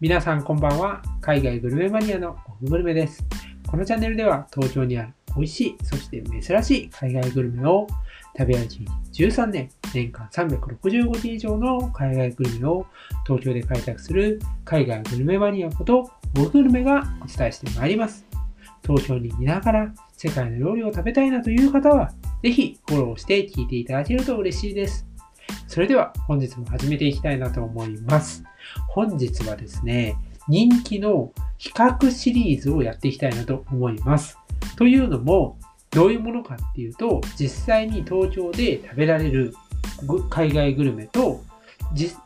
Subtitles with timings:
[0.00, 1.02] 皆さんこんばんは。
[1.20, 3.26] 海外グルメマニアのオググルメです。
[3.66, 7.88] このチャンネルでは東京にある美味しい、そして珍しい海外グルメを
[8.38, 12.86] 食べ歩き13年、年間365日以上の海外グルメを
[13.26, 16.08] 東京で開拓する海外グルメマニアこと
[16.38, 18.24] オググルメがお伝えしてまいります。
[18.86, 22.12] 東京にいながら世界の料理を食べたいなという方は、
[22.44, 25.07] ぜひフォローして聞いていただけると嬉しいです。
[25.68, 28.42] それでは本日も始めていきたいなと思います。
[28.88, 30.16] 本日はですね、
[30.48, 34.38] 人気の比較シリーズをやっていきたいなと思います。
[34.76, 35.58] というのも、
[35.90, 39.54] どういうものかっていうと、実際に東京で食べられる
[40.30, 41.42] 海外グルメと、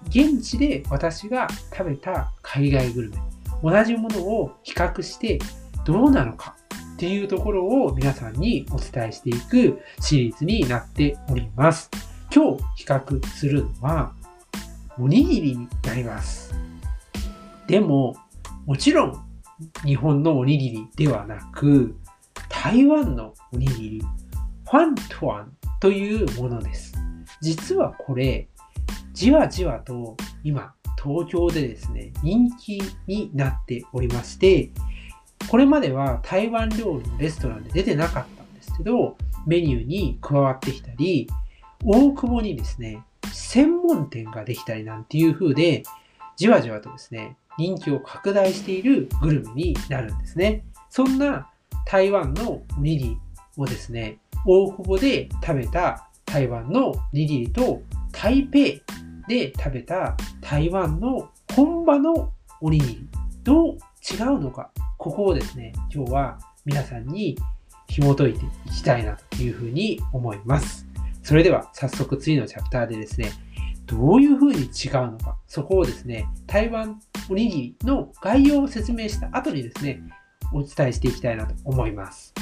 [0.09, 3.17] 現地で私が食べた海外グルメ、
[3.61, 5.41] 同じものを比較して
[5.85, 6.55] どうなのか
[6.95, 11.91] っていうところを皆さんにお伝えしていくシリーズになっております。
[12.35, 14.15] 今日比較するのは、
[14.99, 16.55] おにぎりになります。
[17.67, 18.17] でも、
[18.65, 19.25] もちろん
[19.85, 21.95] 日本のおにぎりではなく、
[22.49, 24.03] 台湾のおにぎり、
[24.65, 26.95] ファントワンというものです。
[27.43, 28.49] 実はこれ、
[29.13, 30.73] じわじわと今、
[31.05, 34.71] 東京でですね、人気になっておりまして、
[35.51, 41.29] これまでは台湾料理のレストランで出てなかったんですけど、メニューに加わってきたり、
[41.85, 43.03] 大久保にですね、
[43.33, 45.83] 専門店ができたりなんていう風で、
[46.37, 50.65] じわじわとですね、人気を拡大しているグルメになるんですね。
[50.91, 51.51] そんな
[51.85, 53.19] 台湾のおにぎり
[53.57, 58.59] をですね、大久保で食べた台湾のおにぎりと台北
[59.27, 63.09] で食べた台湾の本場のおにぎり、
[63.43, 67.37] どう違うのか、ここをですね、今日は皆さんに
[67.89, 70.92] 紐解いていきたいなというふうに思います。
[71.23, 73.31] それでは早速次のチャプターでですね、
[73.87, 80.03] どういうふうに違うのか、そこをですね、台湾おにぎりの概要を説明した後にですね、
[80.53, 82.35] お伝えしていきたいなと思います。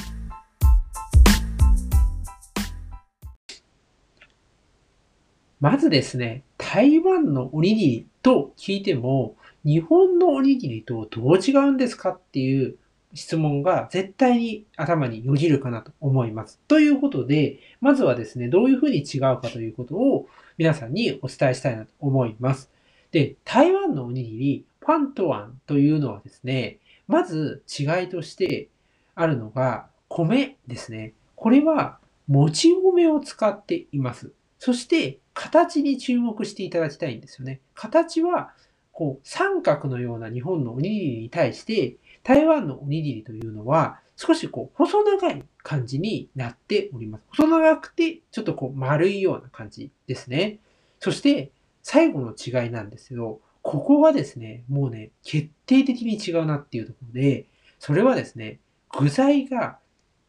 [5.59, 12.77] まずですね、台湾のおにぎりと聞いても、日本のおにぎりとどう違うんですかっていう
[13.13, 16.59] 質問が絶対に頭によぎるかなと思います。
[16.67, 20.27] ということで、まずはですね、どういうふうに違うかということを
[20.57, 22.71] 皆さんにお伝えしたいなと思います。
[23.11, 28.69] で、台湾のおにぎり、ファントワンというのはですね、まず違いとして
[29.15, 31.13] あるのが米ですね。
[31.35, 34.31] これはもち米を使っています。
[34.59, 37.59] そして形に注目していただきたいんですよね。
[37.73, 38.53] 形は
[38.91, 47.23] こう三角のような日本のおにぎりに対して台湾のおにぎりというのは少しこう細長い感じになっております。
[47.29, 50.59] 細長くてちょっとこう丸いような感じですね。
[50.99, 51.51] そして
[51.83, 57.45] 最後の違いなんですけど、ここがですね、もうね、決定的に違うなっていうところで、
[57.79, 58.59] それはですね、
[58.97, 59.79] 具材が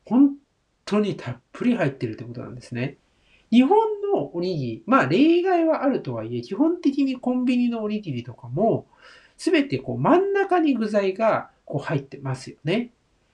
[0.06, 0.34] 本
[0.84, 2.97] 当にたっぷり入ってるってことなんですね。
[3.50, 3.78] 日本
[4.14, 8.86] のおにぎり、まあ例外はあるとはいえ、基本的にコンビニのおにぎりとかも、
[9.36, 12.93] すべてこう真ん中に具材がこう入ってますよね。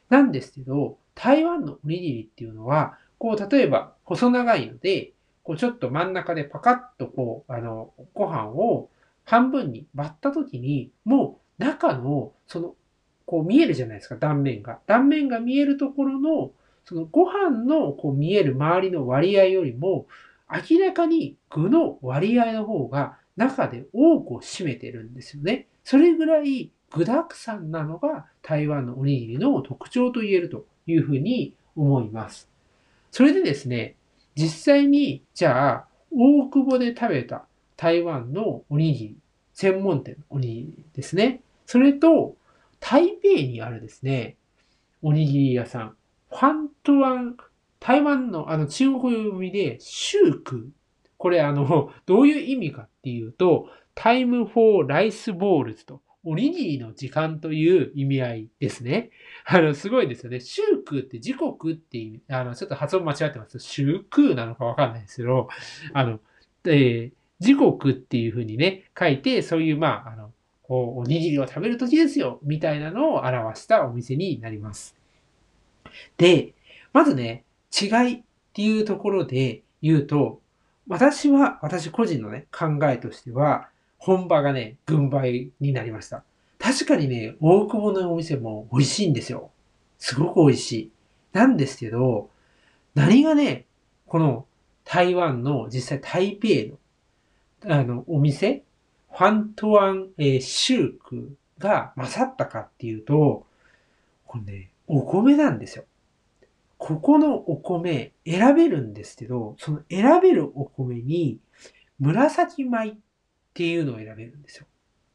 [0.09, 5.13] なんですけど、台湾のおにぎりっていうのは、こう例えば細長いので、
[5.43, 8.91] こうちょっと真ん中でパカッとこう、あの、ご飯を
[9.25, 12.75] 半分に割った時に、もう中の、その、
[13.27, 14.79] こう見えるじゃないですか、断面が。
[14.87, 16.53] 断面が見えるところの、
[16.85, 20.07] そのご飯のこう見える周りの割合よりも、
[20.51, 25.69] 明らかに具の割合の方が中で多くを占めてるんですよね。
[25.85, 32.49] それぐらい具沢山なのが台湾のおにぎりの特徴と言えるというふうに思います。
[33.11, 33.97] それでですね、
[34.35, 37.45] 実際に、じゃあ、大久保で食べた
[37.77, 39.17] 台湾のおにぎり、
[39.53, 41.41] 専門店のおにぎりですね。
[41.67, 42.37] それと、
[42.81, 44.37] 台北にあるですね、
[45.03, 45.97] おにぎり屋さん、
[46.31, 47.37] 飯糰、
[47.81, 50.71] 台湾のあの中国読みで、シューク。
[51.17, 59.11] これあの、どういう意味かっていうと、 time for rice balls と、おにぎりの時間という意味合いですね。
[59.45, 60.41] あの、すごいですよね。
[60.41, 63.59] シュークって時刻って意味、あの、ちょっと発音間違ってます。
[63.59, 65.49] シュークなのかわかんないですけど、
[65.93, 66.21] あの、
[66.65, 70.33] えー、時刻っていうふうにね、書いて、そういう、まあ、あの、
[70.65, 74.95] こうおにぎりを食べるときですよ、みたいなのを表したお店になります。
[76.19, 76.53] で、
[76.93, 77.45] まずね、
[77.81, 78.23] 違いっ
[78.53, 80.41] ていうところで言うと、
[80.87, 83.69] 私は、私個人のね、考えとしては、
[83.99, 86.25] 本場がね、軍配になりました。
[86.59, 89.51] 確かにね、大久保のお店も美味しいんですよ。
[89.99, 90.93] すごく美味しい。
[91.33, 92.31] なんですけど、
[92.95, 93.67] 何がね、
[94.07, 94.47] この
[94.85, 98.65] 台湾の実際台北のあのお店、
[99.11, 103.47] ファントワン、えー、シュークが勝ったかっていうと、
[104.27, 105.85] これね、お米なんですよ。
[106.79, 111.41] ここのお米選べるんですけど、その選べるお米に
[111.99, 112.95] 紫米っ
[113.55, 114.67] ていうのを選べるんですよ。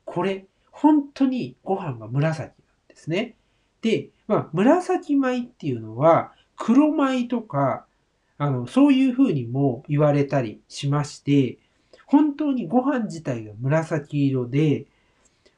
[0.06, 2.52] これ、本当にご飯が紫なん
[2.88, 3.36] ですね。
[3.82, 7.86] で、まあ、紫米っていうのは、黒米とか、
[8.38, 11.58] あの、そういう風にも言われたりしまして、
[12.06, 14.86] 本当にご飯自体が紫色で、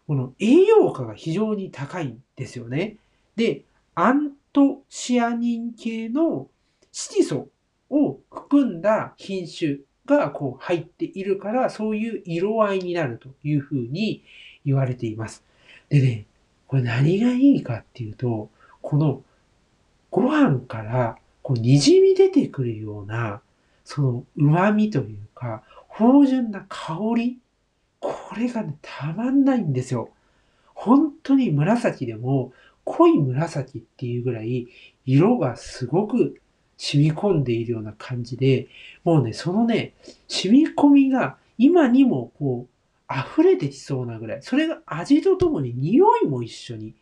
[0.07, 2.97] この栄養価が非常に高いんですよね。
[3.35, 3.63] で、
[3.95, 6.47] アントシアニン系の
[6.91, 7.49] 色素
[7.89, 14.23] を含んだ品種がこう入っているから、そういう色合いになるというふうに
[14.65, 15.43] 言われています。
[15.89, 16.25] でね、
[16.67, 18.49] これ何がいいかっていうと、
[18.81, 19.21] この
[20.11, 23.41] ご飯からこう滲み出てくるような、
[23.83, 27.39] その旨味というか、芳醇な香り、
[27.99, 30.09] これがね、たまんないんですよ。
[30.73, 32.51] 本当に紫でも
[32.83, 34.67] 濃い紫っていうぐらい
[35.05, 36.39] 色がすごく
[36.77, 38.67] 染み込んでいるような感じで、
[39.03, 39.93] もうね、そのね、
[40.27, 46.93] 染み込みが今にもこう溢れてきそうなぐらい、それが味とともに匂いも一緒に、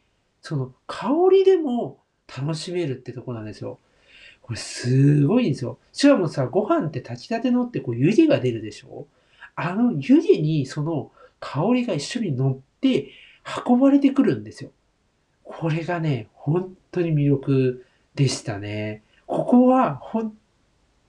[0.42, 3.80] その香りでも楽しめるってとこなんですよ。
[4.42, 5.78] これすごいんですよ。
[5.94, 9.08] しかもさ、ご飯って炊きたてのってこう湯気が出るでしょ？
[9.56, 13.10] あの湯気にその香りが一緒に乗って
[13.66, 14.72] 運ばれてくるんですよ。
[15.44, 17.86] これがね、本当に魅力
[18.16, 19.04] でしたね。
[19.26, 20.36] ここは本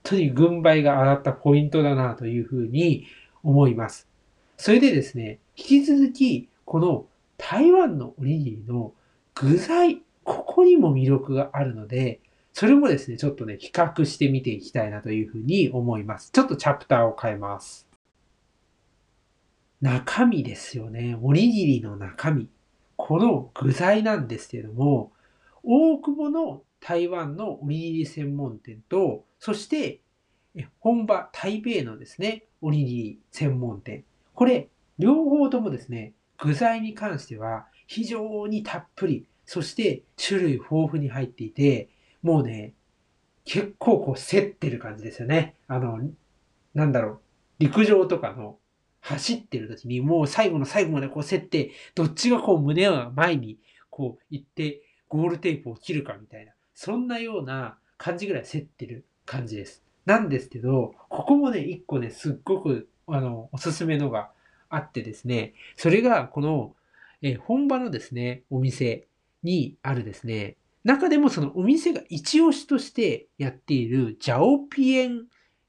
[0.03, 3.07] 当に軍配が上がったポイントだなというふうに
[3.43, 4.09] 思います。
[4.57, 7.07] それでですね、引き続き、この
[7.37, 8.93] 台湾のおにぎりの
[9.35, 12.21] 具材、ここにも魅力があるので、
[12.53, 16.31] それもですね、ちょっとね、比較してみていきたいなというふうに思います。
[16.31, 17.89] ちょっとチャプターを変えます。
[19.81, 21.19] 中身ですよね。
[21.21, 22.49] おにぎりの中身。
[22.97, 25.13] この具材なんですけども、
[25.65, 30.01] 大久保の台湾のおにぎり専門店と、そして
[30.81, 34.05] 本場台北のですね、おにぎり専門店。
[34.35, 41.89] これ、両方ともですね、具材に関しては非常にたっぷり、そして種類豊富に入っていて、
[42.23, 42.75] もうね、
[43.47, 45.55] 結構こう競ってる感じですよね。
[45.69, 45.99] あの、
[46.75, 47.21] なんだろう、
[47.61, 48.59] 陸上とかの
[49.01, 53.59] 走ってる時にもう最後の最後までこう競って、どっちがこう胸を前に
[53.89, 59.82] こう行ってゴールテープを切るかみたいな、そんなような感じぐらい競ってる感じです。
[60.06, 64.31] なんですけど、ここもね、一個ね、すっごくあの、おすすめのが
[64.69, 66.75] あってですね、それがこの、
[67.23, 69.06] え本場のですね、お店
[69.43, 75.25] にあるですね、中でもそのお店が一押しとしてやっているジャオピエン、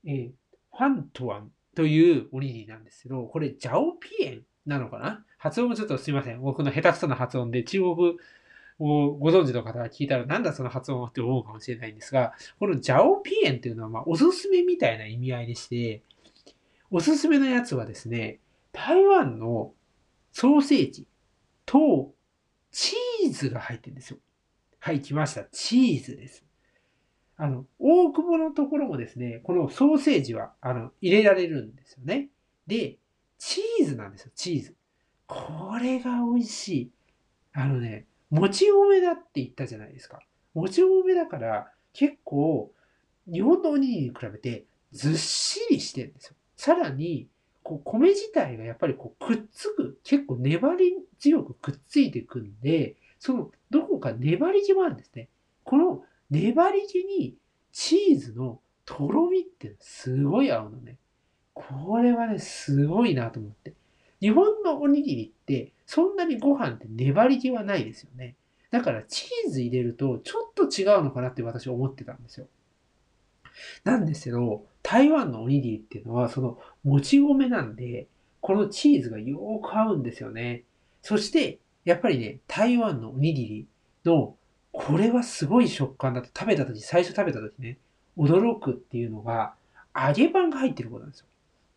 [0.06, 0.32] え
[0.72, 5.24] ファントワンというおにぎりなんですけど、これ、ジャオピエンなのかな？
[5.38, 6.42] 発音もちょっとすいません。
[6.42, 8.18] 僕の下手くそな発音で、中国
[8.80, 16.04] をご存知の方が聞いたら、なんだその発音って思うかもしれないんですが、このジャオピエンっていうのは、まあ、おすすめみたいな意味合いでして、
[16.92, 18.40] おすすめのやつはですね、
[18.72, 19.74] 台湾の
[20.32, 21.08] ソーセージ
[21.66, 22.14] と
[22.72, 24.18] チーズが入ってるんですよ。
[24.80, 25.46] はい、来ました。
[25.46, 26.44] チーズです。
[27.38, 32.30] あの、大久保のところもですね、このソーセージは、あの、入れられるんですよね。
[32.68, 32.98] で、
[33.38, 34.76] チーズなんですよ、チーズ。
[35.28, 36.92] これが美味しい。
[37.54, 40.20] あのね、もち米だって言ったじゃないですか。
[40.54, 42.72] もち米だから、結構、
[43.32, 46.36] 日本のおにぎりに比べてずっしりしてるんですよ。
[46.56, 47.28] さらに、
[47.64, 55.30] こう米自体がやっぱりこうくっつく、結構粘り強くくっついてくんで、そのどこか粘り気もあるんですね。
[55.64, 57.36] この粘り気に
[57.72, 60.98] チーズのとろみってすごい合うのね。
[61.56, 63.74] これはね、すごいなと思って。
[64.22, 68.36] 日本のおにぎりってそんなにご飯って粘り気はないですよね。
[68.72, 72.48] だからチーズ入れるとちょっと違うのかなって私思ってたんですよ。
[73.84, 78.08] なんですけど、台湾のおにぎりっていうのはそのもち米なんで、
[78.42, 80.64] このチーズがよーく合うんですよね。
[81.02, 83.68] そして、やっぱりね、台湾のおにぎり
[84.04, 84.36] の
[84.72, 87.78] これはすごい食感だと食べた時、最初食べた時ね、
[88.18, 89.54] 驚くっていうのが、
[89.96, 91.28] 揚げパンが入ってることなんですよ。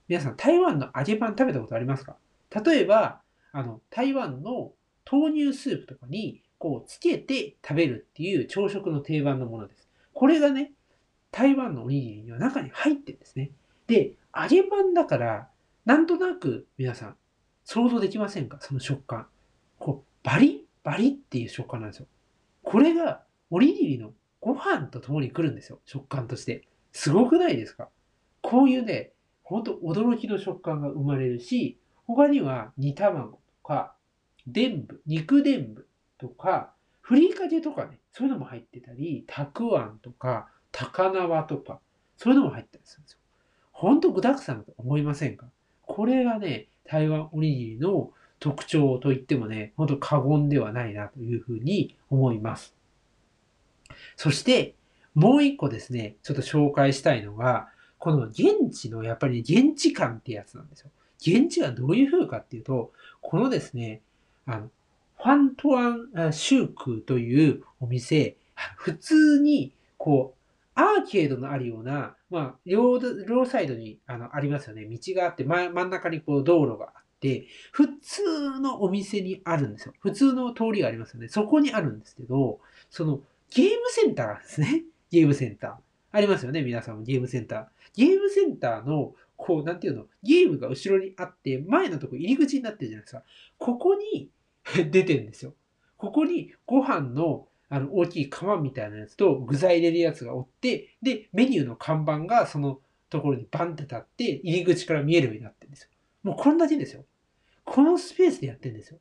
[0.08, 2.16] 皆さん、台湾の揚げパン食べたことありますか？
[2.64, 3.20] 例えば、
[3.52, 4.72] あの、台湾の
[5.10, 9.88] 豆乳スープとかに、こう、つけて食べるっていう朝食の定番のものです。
[10.12, 10.72] これがね、
[11.30, 13.50] 台湾のおにぎりには中に入ってるんですね。
[13.86, 15.48] で、揚げパンだから、
[15.84, 17.16] なんとなく皆さん、
[17.64, 18.58] 想像できませんか？
[18.60, 19.26] その食感。
[19.78, 22.06] こう、バリバリっていう食感なんですよ。
[22.62, 25.80] これがおにぎりのご飯と共に来るんですよ。
[25.84, 26.66] 食感として。
[26.92, 27.88] すごくないですか？
[28.40, 29.12] こういうね、
[29.42, 31.78] ほんと驚きの食感が生まれるし、
[32.08, 33.94] 他には煮卵とか、
[34.46, 35.86] 伝部、肉伝部
[36.16, 36.72] とか、
[37.02, 41.80] ふりかけとかね、そういうのも入ってたり、たくあんとか、高輪とか、
[42.16, 43.18] そういうのも入ったりするんですよ。
[43.72, 45.46] ほんと具沢山と思いませんか？
[45.82, 48.10] これがね、台湾おにぎりの
[48.40, 52.74] 特徴といってもね、ほんと過言ではないなというふうに思います。
[54.16, 54.74] そして、
[55.14, 60.90] もう一個ですね、ちょっと紹介したいのが、この現地のやっぱり現地感ってやつなんですよ。
[61.20, 64.02] 現地がどういう風かっていうと、このですね、
[64.46, 64.70] あの、
[65.16, 68.36] ファントワンシュークというお店、
[68.76, 70.38] 普通に、こう、
[70.74, 74.84] アーケードのあるような、まあ、両、両サイドに、あの、ありますよね。
[74.84, 79.94] 道があって、真ん中にこう道路があって、普通のお店にあるんですよ。
[79.98, 81.28] 普通の通りがありますよね。
[81.28, 82.60] そこにあるんですけど、
[82.90, 83.20] その、
[83.50, 84.84] ゲームセンターがですね。
[85.10, 85.74] ゲームセンター。
[86.12, 86.62] ありますよね。
[86.62, 87.66] 皆さんもゲームセンター。
[87.96, 93.22] ゲームセンターの、こう、なんていうの、ゲームが後ろにあって、前のとこ入り口になってるじゃないですか。
[93.56, 94.30] ここに
[94.90, 95.54] 出てるんですよ。
[95.96, 102.80] ここにご飯のあの大きい釜みたいなやつと具材入れるやつがおって、で、メニューの看板がその
[103.10, 105.90] ところにバンって立って、入り口から見えるようになってるんですよ。
[106.22, 107.04] もうこんだけですよ。
[107.64, 108.98] このスペースでやってるんですよ。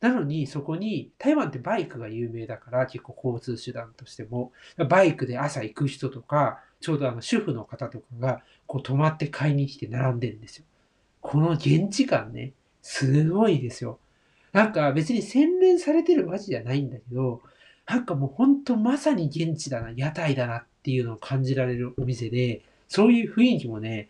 [0.00, 4.52] なのに、そこに、台湾ってバイクが有名だから、結構交通手段としても、
[4.88, 10.64] バイクで朝行く人とか、ちょうどあの主婦の方とかが、こう泊まって買いに来て並んでるんですよ。
[11.20, 13.98] この現地感ね、すごいですよ。
[14.52, 17.42] なんか別に洗練されてる街じゃないんだけど、
[17.86, 24.08] なんかもうほんとまさに現地だな、屋台だなっていうのを感じられるお店で、そういう雰囲気もね、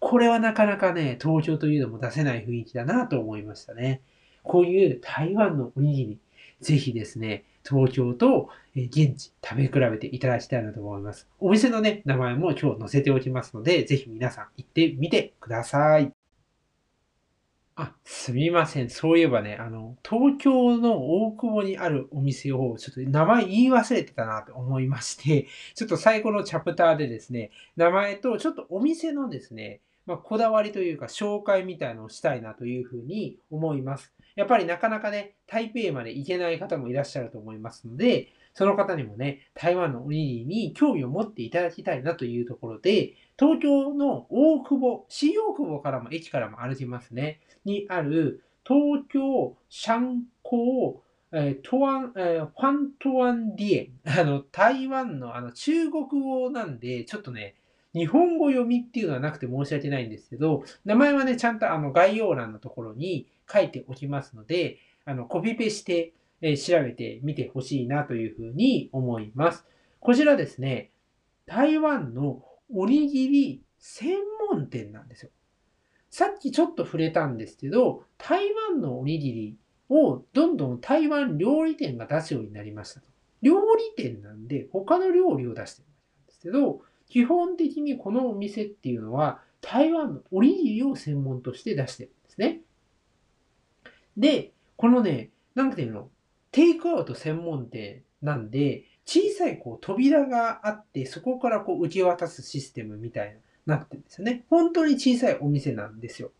[0.00, 4.00] これはなかなかね、東京というのも出せない雰囲気だなと思いましたね。
[4.42, 6.18] こういう台湾のおにぎり、
[6.60, 11.28] ぜひですね、東京と現地食べ比べていただきたいなと思います。
[11.40, 16.12] お店のね、名前も今日載せておきますので、ぜひ皆さん行ってみてください。
[17.78, 18.88] あ、すみません。
[18.88, 34.12] そういえばね、あの、東京の大久保にあるお店を、ちょっと名前言い忘れてたなと思いまして、ちょっと最後のチャプターでですね、名前とちょっとお店のですね、まあ、こだわりというか紹介みたいのをしたいなというふうに思います。
[34.36, 54.20] やっぱりなかなかね、台北まで行けない方もいらっしゃると思いますので、その方にもね、台湾のおにぎりに興味を持っていただきたいなというところで、東京の大久保、新大久保からも駅からも歩きますね、にある東京シャンコー、えー、トワン、え、ファントワンディエン。
[54.20, 57.56] あの、台湾のあの中国語なんで、ちょっとね、
[57.96, 64.76] 日本語読みっていうのはなくて申し訳ないんですけど、名前はね、ちゃんとあの概要欄のところに書いておきますので、
[65.06, 66.12] あの、コピペして、
[66.42, 69.64] え調べてみてほしいなというふうに思います。
[70.00, 70.90] こちらですね、
[71.46, 74.18] 台湾のおにぎり専
[74.50, 75.30] 門店なんですよ。
[76.10, 79.56] さっきちょっと触れたんですけど、台湾のおにぎり
[79.88, 83.06] をどんどん台湾料理店が出すようになりましたと。
[83.40, 92.60] 料理店なんで他の料理を出してるわけなんですけど、基本的にこのお店っていうのは台湾のおにぎりを専門として出してるんですね。
[94.16, 96.08] で、このね、なんていうの、
[96.52, 103.34] テイクアウト専門店なんで、小さいこう扉があって、そこからこう受け渡すシステムみたいに
[103.66, 104.44] なってるんですよね。
[104.50, 106.32] 本当に小さいお店なんですよ。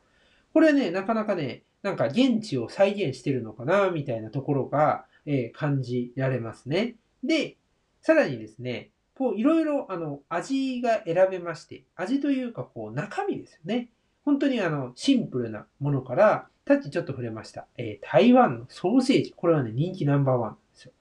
[0.52, 6.96] これね、なかなかね、なんか現地を再現してるのかな、みたいなところが、えー、感じられますね。
[7.22, 7.56] で、
[8.00, 13.88] さらにですね、こういろいろあの味が選べまして、味というかこう中身ですよね。
[14.24, 17.66] 本当にあのシンプルなものから、さっきちょっと触れました。
[17.78, 19.32] えー、台湾のソーセージ。
[19.36, 20.92] これはね、人気ナンバーワンなんですよ。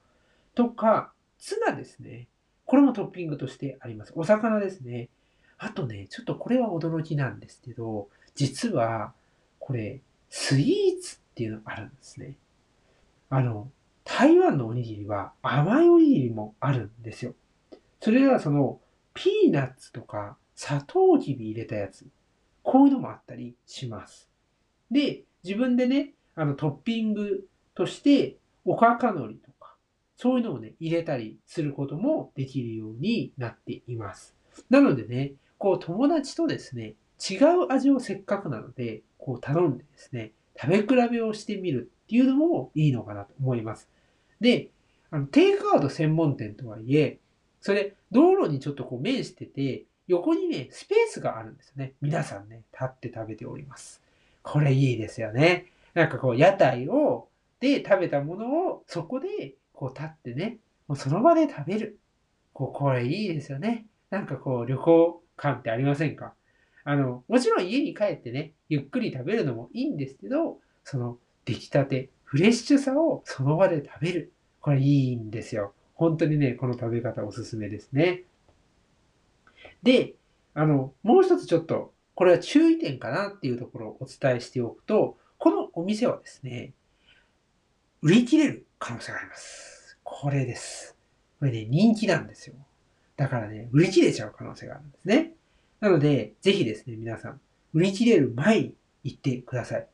[0.54, 2.28] とか、ツナですね。
[2.64, 4.12] これもトッピングとしてあります。
[4.14, 5.08] お魚ですね。
[5.58, 9.12] あとね、ちょっとこれは驚きなんですけど、実は、
[9.58, 12.36] これ、スイーツっていうのがあるんですね。
[13.28, 13.68] あの、
[14.04, 17.34] 台湾のおにぎりは甘いおにぎりもあるんですよ。
[18.00, 18.80] それではその、
[19.14, 22.06] ピーナッツとか砂糖きび入れたやつ。
[22.62, 24.28] こういうのもあったりします。
[24.90, 29.76] で、自分でね、あのトッピングとして、おかかのりとか、
[30.16, 34.34] そういうのをね、入れたりすることもできるようになっています。
[34.68, 43.88] なのでね、こう友達とですね、違う味をせっかくなので、こう頼んでですね、食べ比べをしてみるっていうのもいいのかなと思います。
[44.40, 44.70] で、
[45.10, 47.20] あの、テイクアウト専門店とはいえ、
[47.66, 51.94] それ、道路にちょっとこう面してて、横にね、スペースがあるんですよね。
[52.00, 54.00] 皆さんね、立って食べております。
[54.44, 55.66] これいいですよね。
[55.92, 57.26] なんかこう、屋台を、
[57.58, 61.98] で食べたものを、そこで、こう立ってね、もうその場で食べる。
[62.52, 63.86] こう、これいいですよね。
[64.10, 66.34] なんかこう、旅行感ってありませんか？
[66.84, 74.32] あの、もちろん家に帰ってね、ゆっくり食べるのもいいんですけど、その、出来たて、フレッシュさをその場で食べる。
[74.60, 75.72] これいいんですよ。
[75.96, 78.22] 本当にね、この食べ方おすすめですね。
[79.82, 80.14] で、
[80.54, 86.72] あの、もう一つちょっと、これは注意点かなっていうところをお伝えしておくと、このお店はですね、
[88.02, 89.98] 売り切れる可能性があります。
[90.02, 90.96] これです。
[91.40, 92.54] これね、人気なんですよ。
[93.16, 95.32] だからね、売り切れちゃう可能性があるんですね。
[95.80, 97.40] なので、ぜひですね、皆さん、
[97.72, 98.74] 売り切れる前に
[99.04, 99.86] 行ってください。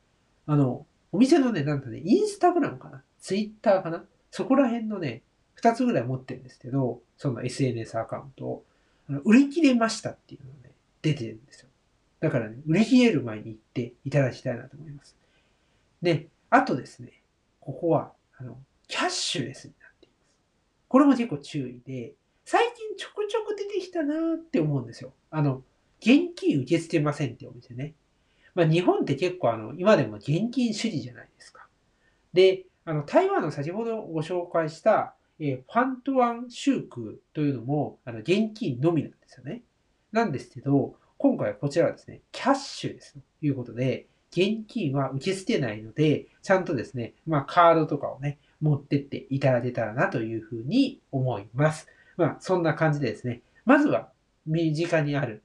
[0.46, 3.02] あの、お店のね、なんとね、インスタグラムかな？
[3.20, 4.04] ツイッターかな？
[4.30, 5.22] そこら辺のね、
[5.62, 8.64] 二つぐらい持ってるんですけど、その SNS アカウントを、
[9.08, 11.68] あの売り切れましたっていうのがね、出てるんですよ。
[12.18, 15.16] だからね、売り切れる前に行っていただきたいなと思います。
[16.02, 17.22] で、あとですね、
[17.60, 20.28] ここは、あの、キャッシュレスになっています。
[20.88, 22.14] これも結構注意で、
[22.44, 25.12] 最近ちょくちょく出てきたなーって思うんですよ。
[25.30, 25.62] あの、
[26.00, 27.94] 現金受け付けませんってお店ね。
[28.56, 31.68] まあ日本って結構あの、今でも現金主義じゃないですか。
[32.32, 39.62] で、あの、台湾の先ほどご紹介した、え、ファントワンシュークというのも、あの、現金のみなんですよね。
[40.12, 51.86] なんですけど、今回はこちらはですね、キャッシュですということで、現金は受け付けないので、ちゃんとですね、まあカードとかをね、持ってっていただけたらなというふうに思います。
[52.16, 54.10] まあそんな感じでですね、まずは
[54.46, 55.42] 身近にある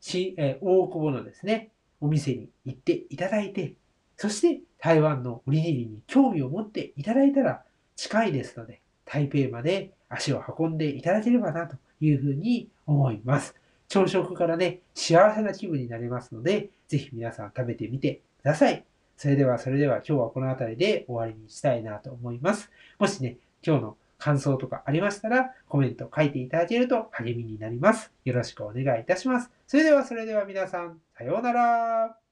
[0.00, 3.74] し、え、大久保のですね、お店に行っていただいて、
[4.16, 7.64] そして台湾のおにぎりに興味を持っていただいたら
[7.96, 13.54] 近いですので、台北まで足を運んでいただければなというふうに思います。
[13.88, 18.84] 朝食からね、幸せな気分になりますので、ぜひ皆さん食べてみてください。
[19.16, 22.70] それでは、それでは今日はこの辺りで終わりにしたいなと思います。
[22.98, 28.12] もしね、今日の感想とかありましたら、コメント書いていただけると励みになります。
[28.24, 29.50] よろしくお願いいたします。
[29.66, 32.25] それでは、それでは皆さん、さようなら。